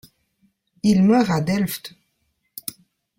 [0.81, 1.93] Il meurt à Delft.